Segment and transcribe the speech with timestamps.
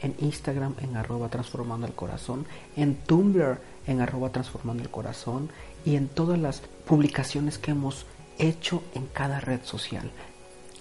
[0.00, 5.50] en Instagram en arroba transformando corazón, en Tumblr en arroba transformando el corazón
[5.88, 8.04] y en todas las publicaciones que hemos
[8.38, 10.10] hecho en cada red social.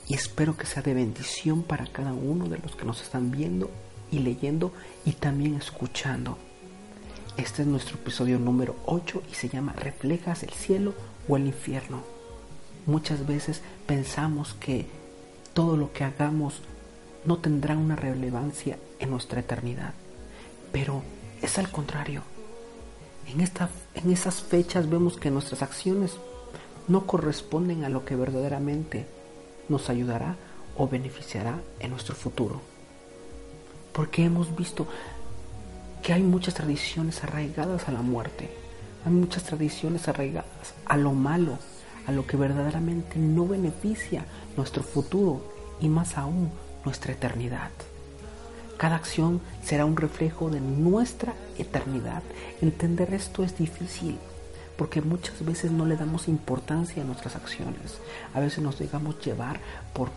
[0.10, 3.72] Y espero que sea de bendición para cada uno de los que nos están viendo
[4.12, 4.74] y leyendo
[5.06, 6.38] y también escuchando.
[7.38, 10.94] Este es nuestro episodio número 8 y se llama ¿Reflejas el cielo
[11.30, 12.04] o el infierno?
[12.86, 14.88] Muchas veces pensamos que
[15.54, 16.62] todo lo que hagamos
[17.24, 19.94] no tendrá una relevancia en nuestra eternidad,
[20.74, 21.02] pero
[21.42, 22.24] es al contrario.
[23.28, 26.18] En, en esas fechas vemos que nuestras acciones
[26.88, 29.06] no corresponden a lo que verdaderamente
[29.70, 30.36] nos ayudará
[30.78, 32.62] o beneficiará en nuestro futuro.
[33.94, 34.88] Porque hemos visto
[36.04, 38.50] que hay muchas tradiciones arraigadas a la muerte,
[39.06, 41.58] hay muchas tradiciones arraigadas a lo malo,
[42.06, 44.26] a lo que verdaderamente no beneficia
[44.56, 45.42] nuestro futuro
[45.82, 46.52] y más aún
[46.86, 47.72] nuestra eternidad.
[48.78, 52.22] Cada acción será un reflejo de nuestra eternidad.
[52.62, 54.18] Entender esto es difícil
[54.78, 57.98] porque muchas veces no le damos importancia a nuestras acciones.
[58.34, 59.60] A veces nos dejamos llevar
[59.94, 60.12] por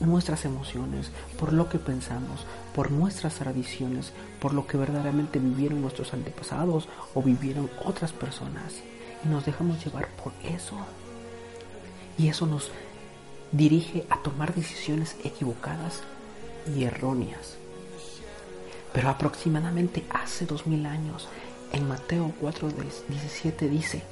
[0.00, 6.14] nuestras emociones, por lo que pensamos, por nuestras tradiciones, por lo que verdaderamente vivieron nuestros
[6.14, 8.76] antepasados o vivieron otras personas.
[9.24, 10.76] Y nos dejamos llevar por eso.
[12.16, 12.70] Y eso nos
[13.52, 16.02] dirige a tomar decisiones equivocadas
[16.74, 17.58] y erróneas.
[18.98, 21.28] Pero aproximadamente hace dos mil años,
[21.72, 24.02] en Mateo 4:17 dice,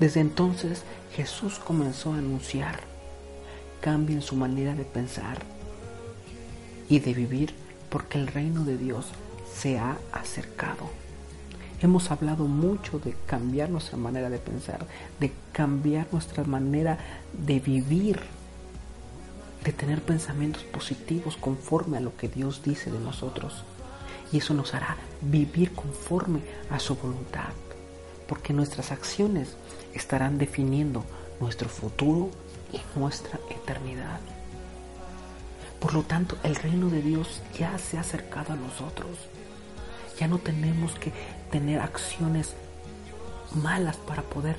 [0.00, 0.84] desde entonces
[1.14, 2.80] Jesús comenzó a anunciar,
[3.82, 5.40] cambien su manera de pensar
[6.88, 7.52] y de vivir
[7.90, 9.08] porque el reino de Dios
[9.54, 10.88] se ha acercado.
[11.82, 14.86] Hemos hablado mucho de cambiar nuestra manera de pensar,
[15.20, 16.96] de cambiar nuestra manera
[17.34, 18.20] de vivir,
[19.62, 23.62] de tener pensamientos positivos conforme a lo que Dios dice de nosotros.
[24.32, 27.52] Y eso nos hará vivir conforme a su voluntad,
[28.26, 29.56] porque nuestras acciones
[29.94, 31.04] estarán definiendo
[31.40, 32.30] nuestro futuro
[32.72, 34.20] y nuestra eternidad.
[35.80, 39.18] Por lo tanto, el reino de Dios ya se ha acercado a nosotros.
[40.18, 41.12] Ya no tenemos que
[41.50, 42.54] tener acciones
[43.54, 44.56] malas para poder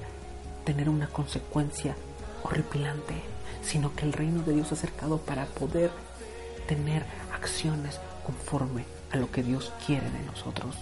[0.63, 1.95] tener una consecuencia
[2.44, 3.16] horripilante,
[3.63, 5.91] sino que el reino de Dios ha acercado para poder
[6.67, 7.03] tener
[7.34, 10.76] acciones conforme a lo que Dios quiere de nosotros.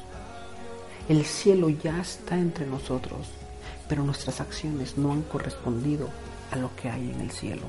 [1.07, 3.27] El cielo ya está entre nosotros,
[3.87, 6.09] pero nuestras acciones no han correspondido
[6.51, 7.67] a lo que hay en el cielo.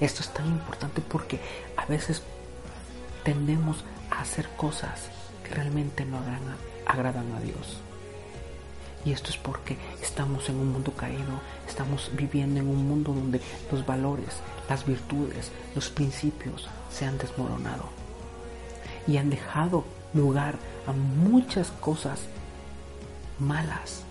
[0.00, 1.40] Esto es tan importante porque
[1.76, 2.22] a veces
[3.24, 5.08] tendemos a hacer cosas
[5.42, 6.18] que realmente no
[6.86, 7.78] agradan a Dios.
[9.04, 13.40] Y esto es porque estamos en un mundo caído, estamos viviendo en un mundo donde
[13.72, 14.36] los valores,
[14.68, 18.01] las virtudes, los principios se han desmoronado
[19.06, 22.20] y han dejado lugar a muchas cosas
[23.38, 24.02] malas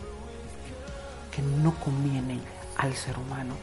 [1.35, 2.41] que no convienen
[2.77, 3.55] al ser humano.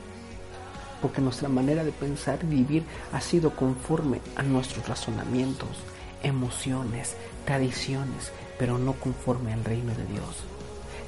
[1.02, 5.68] Porque nuestra manera de pensar y vivir ha sido conforme a nuestros razonamientos,
[6.22, 10.44] emociones, tradiciones, pero no conforme al reino de Dios.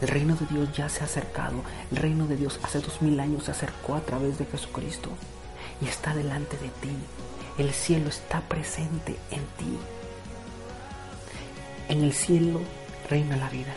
[0.00, 1.62] El reino de Dios ya se ha acercado.
[1.90, 5.10] El reino de Dios hace dos mil años se acercó a través de Jesucristo
[5.82, 6.96] y está delante de ti.
[7.58, 9.78] El cielo está presente en ti.
[11.90, 12.60] En el cielo
[13.08, 13.72] reina la vida,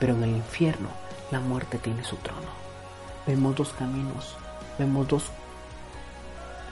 [0.00, 0.88] pero en el infierno
[1.30, 2.48] la muerte tiene su trono.
[3.28, 4.34] Vemos dos caminos,
[4.76, 5.26] vemos dos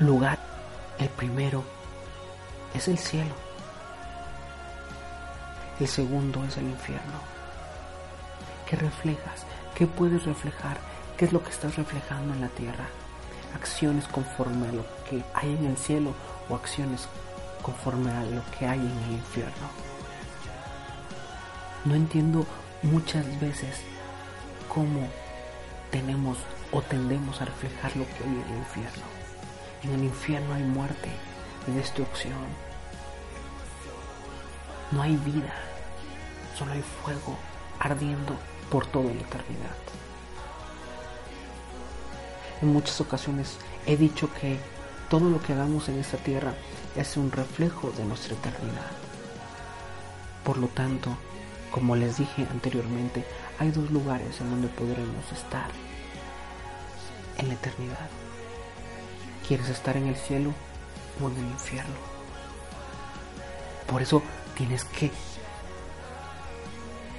[0.01, 0.45] lugares.
[0.99, 1.63] El primero
[2.75, 3.33] es el cielo.
[5.79, 7.21] El segundo es el infierno.
[8.69, 9.47] ¿Qué reflejas?
[9.77, 10.79] ¿Qué puedes reflejar?
[11.17, 12.87] ¿Qué es lo que estás reflejando en la tierra?
[13.55, 16.13] Acciones conforme a lo que hay en el cielo
[16.49, 17.07] o acciones
[17.63, 19.94] conforme a lo que hay en el infierno.
[21.85, 22.47] No entiendo
[22.83, 23.81] muchas veces
[24.69, 25.07] cómo
[25.91, 26.39] tenemos
[26.73, 29.05] o tendemos a reflejar lo que hay en el infierno.
[29.83, 31.11] En el infierno hay muerte
[31.73, 32.35] destrucción.
[34.91, 35.55] No hay vida,
[36.59, 37.37] solo hay fuego
[37.81, 38.37] ardiendo
[38.71, 39.77] por toda la eternidad.
[42.63, 44.59] En muchas ocasiones he dicho que
[45.11, 46.55] todo lo que hagamos en esta tierra
[46.97, 48.91] es un reflejo de nuestra eternidad.
[50.45, 51.17] Por lo tanto,
[51.75, 53.25] como les dije anteriormente,
[53.59, 55.69] hay dos lugares en donde podremos estar
[57.37, 58.09] en la eternidad.
[59.49, 60.53] ¿Quieres estar en el cielo
[61.21, 61.97] o en el infierno?
[63.89, 64.23] Por eso
[64.57, 65.11] tienes que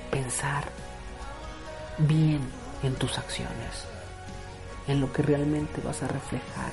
[0.09, 0.63] pensar
[1.97, 2.39] bien
[2.81, 3.83] en tus acciones,
[4.87, 6.71] en lo que realmente vas a reflejar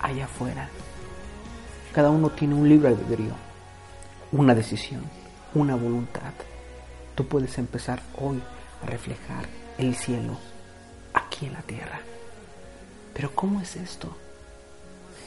[0.00, 0.70] allá afuera.
[1.92, 3.34] Cada uno tiene un libre albedrío,
[4.32, 5.02] una decisión,
[5.52, 6.32] una voluntad.
[7.14, 8.42] Tú puedes empezar hoy
[8.82, 9.46] a reflejar
[9.78, 10.38] el cielo
[11.12, 12.00] aquí en la tierra.
[13.14, 14.16] Pero ¿cómo es esto?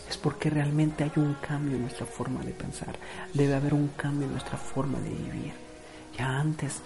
[0.09, 2.95] Es porque realmente hay un cambio en nuestra forma de pensar.
[3.33, 5.53] Debe haber un cambio en nuestra forma de vivir.
[6.17, 6.81] Ya antes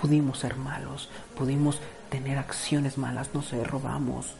[0.00, 1.80] pudimos ser malos, pudimos
[2.10, 4.34] tener acciones malas, no robamos,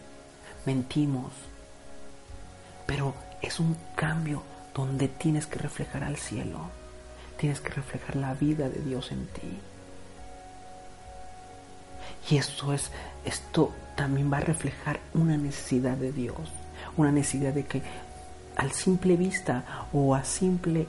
[0.67, 1.32] mentimos.
[2.87, 4.43] Pero es un cambio
[4.75, 6.70] donde tienes que reflejar al cielo,
[7.38, 9.58] tienes que reflejar la vida de Dios en ti.
[12.31, 12.90] Y esto es,
[13.25, 16.37] esto también va a reflejar una necesidad de Dios,
[16.96, 17.82] una necesidad de que
[18.56, 20.87] al simple vista o a simple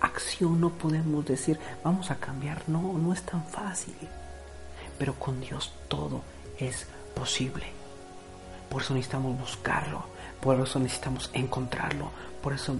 [0.00, 2.62] acción no podemos decir, vamos a cambiar.
[2.68, 3.94] No, no es tan fácil.
[4.98, 6.22] Pero con Dios todo
[6.58, 7.66] es posible.
[8.68, 10.04] Por eso necesitamos buscarlo,
[10.40, 12.10] por eso necesitamos encontrarlo,
[12.42, 12.76] por eso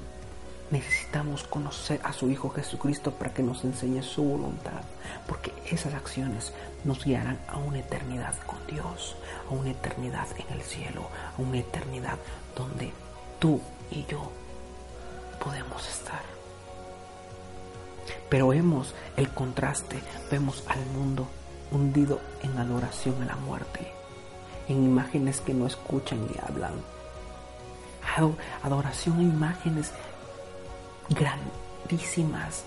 [0.72, 4.80] necesitamos conocer a su Hijo Jesucristo para que nos enseñe su voluntad,
[5.28, 6.52] porque esas acciones
[6.82, 9.14] nos guiarán a una eternidad con Dios,
[9.48, 11.08] a una eternidad en el cielo,
[11.38, 12.18] a una eternidad
[12.56, 12.90] donde
[13.38, 13.60] tú
[13.90, 14.32] y yo
[15.44, 16.22] podemos estar.
[18.30, 21.28] Pero vemos el contraste, vemos al mundo
[21.70, 23.92] hundido en adoración a la muerte,
[24.68, 26.72] en imágenes que no escuchan ni hablan.
[28.62, 29.92] Adoración a imágenes
[31.14, 32.64] grandísimas,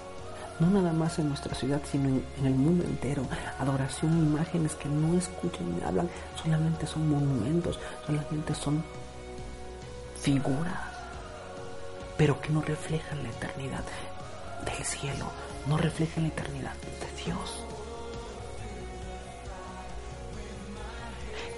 [0.59, 3.24] no nada más en nuestra ciudad, sino en, el mundo entero.
[3.59, 6.09] Adoración imágenes que no escuchan ni hablan,
[6.42, 8.83] solamente son monumentos, solamente son
[10.21, 10.80] figuras,
[12.18, 13.83] pero que no reflejan la eternidad
[14.65, 15.25] del cielo,
[15.68, 17.65] no reflejan la eternidad de Dios.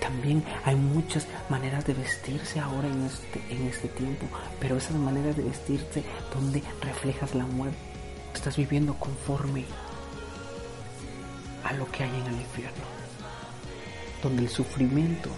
[0.08, 4.26] También hay muchas maneras de vestirse ahora en este, en este tiempo,
[4.58, 6.02] pero esas maneras de vestirse
[6.34, 7.78] donde reflejas la muerte,
[8.34, 9.66] estás viviendo conforme
[11.66, 12.86] a lo que hay en el infierno,
[14.24, 15.30] donde el sufrimiento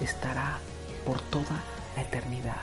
[0.00, 0.58] estará
[1.04, 1.62] por toda
[1.94, 2.62] la eternidad.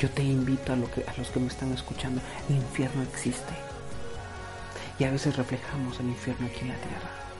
[0.00, 3.52] Yo te invito a, a los que me están escuchando, el infierno existe.
[4.98, 7.33] Y a veces reflejamos el infierno aquí en la tierra.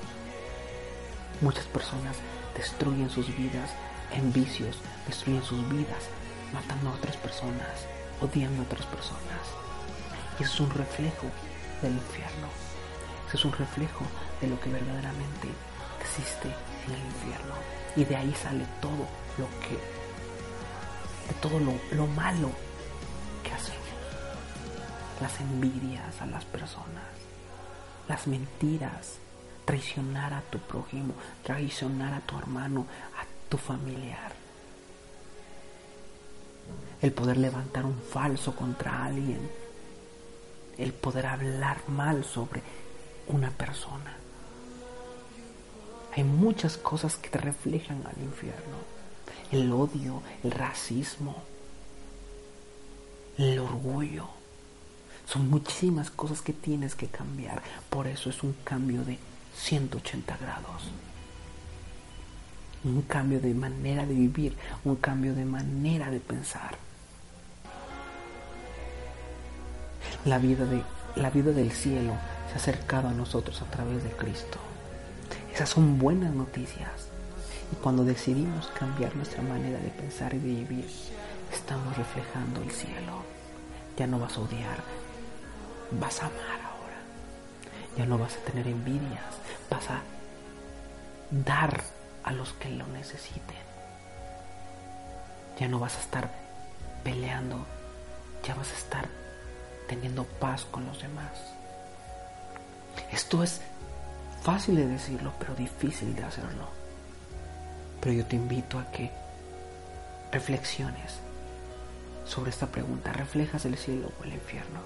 [1.41, 2.17] Muchas personas
[2.57, 3.71] destruyen sus vidas
[4.13, 6.09] en vicios, destruyen sus vidas
[6.53, 7.87] matando a otras personas,
[8.21, 9.43] odiando a otras personas.
[10.39, 11.27] Y eso es un reflejo
[11.83, 12.49] del infierno.
[13.29, 14.05] Eso es un reflejo
[14.41, 15.49] de lo que verdaderamente
[16.01, 16.49] existe
[16.87, 17.55] en el infierno.
[17.97, 19.07] Y de ahí sale todo
[19.39, 19.75] lo que,
[21.29, 22.51] de todo lo, lo malo
[23.43, 23.81] que hacemos.
[25.21, 27.05] Las envidias a las personas,
[28.09, 29.19] las mentiras,
[29.65, 32.87] traicionar a tu prójimo, traicionar a tu hermano,
[33.19, 34.33] a tu familiar.
[37.01, 39.51] El poder levantar un falso contra alguien.
[40.79, 42.63] El poder hablar mal sobre
[43.29, 44.17] una persona.
[46.17, 48.77] Hay muchas cosas que te reflejan al infierno.
[49.51, 51.43] El odio, el racismo,
[53.37, 54.29] el orgullo.
[55.27, 57.63] Son muchísimas cosas que tienes que cambiar.
[57.91, 59.19] Por eso es un cambio de
[59.57, 60.91] 180 grados.
[62.85, 66.77] Un cambio de manera de vivir, un cambio de manera de pensar.
[70.25, 70.83] La vida, de,
[71.17, 72.13] la vida del cielo
[72.49, 74.59] se ha acercado a nosotros a través de Cristo.
[75.55, 76.91] Esas son buenas noticias.
[77.73, 80.87] Y cuando decidimos cambiar nuestra manera de pensar y de vivir,
[81.53, 83.23] estamos reflejando el cielo.
[83.97, 84.83] Ya no vas a odiar,
[86.01, 86.64] vas a amar.
[87.97, 89.23] Ya no vas a tener envidias,
[89.71, 90.03] vas a
[91.31, 91.83] dar
[92.25, 93.65] a los que lo necesiten.
[95.59, 96.31] Ya no vas a estar
[97.05, 97.65] peleando,
[98.47, 99.09] ya vas a estar
[99.89, 101.31] teniendo paz con los demás.
[103.13, 103.61] Esto es
[104.45, 106.69] Fácil de decirlo, pero difícil de hacerlo.
[107.99, 109.11] Pero yo te invito a que
[110.31, 111.21] reflexiones
[112.27, 113.11] sobre esta pregunta.
[113.15, 114.81] ¿Reflejas el cielo o el infierno?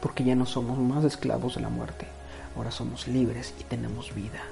[0.00, 2.06] Porque ya no somos más esclavos de la muerte.
[2.56, 4.42] Ahora somos libres y tenemos vida.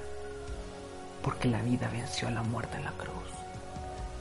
[1.23, 3.29] Porque la vida venció a la muerte en la cruz.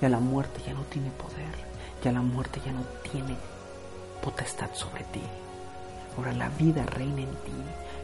[0.00, 1.68] Ya la muerte ya no tiene poder.
[2.02, 3.36] Ya la muerte ya no tiene
[4.22, 5.22] potestad sobre ti.
[6.16, 7.52] Ahora la vida reina en ti.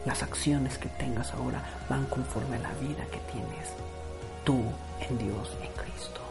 [0.05, 3.73] Las acciones que tengas ahora van conforme a la vida que tienes
[4.45, 4.61] tú
[5.01, 6.21] en Dios, en Cristo.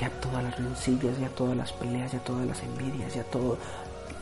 [0.00, 3.58] Ya todas las rencillas, ya todas las peleas, ya todas las envidias, ya todas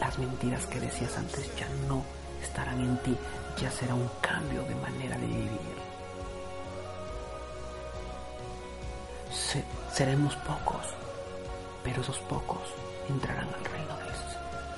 [0.00, 2.03] las mentiras que decías antes ya no
[2.43, 3.17] estarán en ti.
[3.61, 5.87] Ya será un cambio de manera de vivir.
[9.93, 10.87] seremos pocos,
[11.83, 12.61] pero esos pocos
[13.09, 13.97] entrarán al reino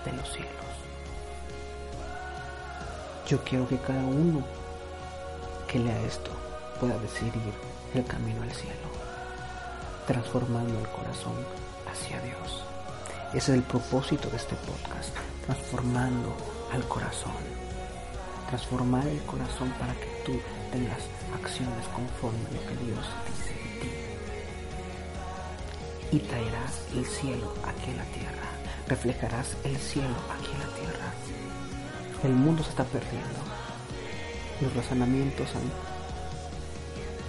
[0.05, 0.53] de los cielos.
[3.27, 4.43] Yo quiero que cada uno
[5.67, 6.31] que lea esto
[6.81, 7.53] pueda decidir
[7.95, 8.89] el camino al cielo,
[10.07, 11.35] transformando el corazón
[11.91, 12.68] hacia Dios.
[13.28, 16.37] Ese es el propósito de este podcast, transformando
[16.73, 17.32] al corazón.
[18.49, 20.40] Transformar el corazón para que tú
[20.73, 21.00] tengas
[21.35, 23.90] acciones conforme a lo que Dios dice de ti.
[26.12, 28.49] Y traerás el cielo aquí en la tierra.
[28.88, 31.12] Reflejarás el cielo aquí en la tierra
[32.25, 33.38] el mundo se está perdiendo.
[34.61, 35.49] Los razonamientos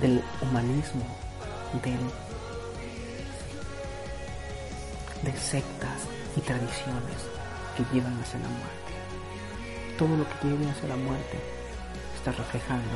[0.01, 1.05] del humanismo,
[5.23, 7.19] de sectas y tradiciones
[7.75, 8.91] que llevan hacia la muerte.
[9.97, 11.39] Todo lo que lleve hacia la muerte
[12.15, 12.95] está reflejando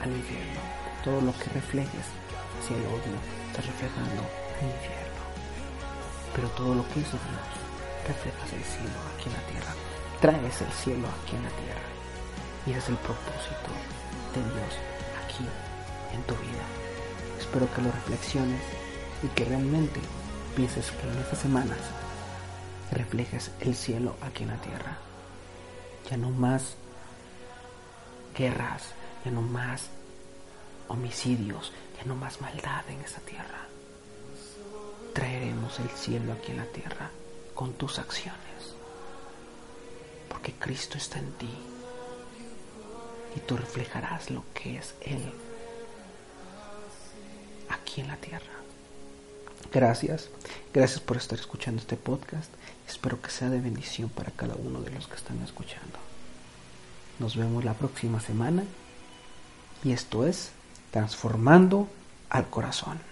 [0.00, 0.60] al infierno.
[1.04, 2.06] Todo lo que reflejes
[2.58, 3.16] hacia el odio
[3.48, 4.22] está reflejando
[4.60, 5.22] al infierno.
[6.34, 7.46] Pero todo lo que hizo Dios
[8.08, 9.74] reflejas el cielo aquí en la tierra
[10.20, 11.88] traes el cielo aquí en la tierra.
[12.66, 13.72] Y es el propósito
[14.34, 14.72] de Dios
[15.24, 15.44] aquí
[16.14, 16.64] en tu vida.
[17.38, 18.60] Espero que lo reflexiones
[19.22, 20.00] y que realmente
[20.56, 21.78] pienses que en estas semanas
[22.90, 24.98] reflejes el cielo aquí en la tierra.
[26.10, 26.74] Ya no más
[28.36, 29.88] guerras, ya no más
[30.88, 33.66] homicidios, ya no más maldad en esta tierra.
[35.14, 37.10] Traeremos el cielo aquí en la tierra
[37.54, 38.50] con tus acciones
[40.40, 41.50] porque Cristo está en ti
[43.36, 45.32] y tú reflejarás lo que es Él
[47.68, 48.59] aquí en la tierra.
[49.72, 50.30] Gracias,
[50.74, 52.52] gracias por estar escuchando este podcast.
[52.88, 55.98] Espero que sea de bendición para cada uno de los que están escuchando.
[57.20, 58.64] Nos vemos la próxima semana
[59.84, 60.50] y esto es
[60.90, 61.88] Transformando
[62.30, 63.09] al Corazón.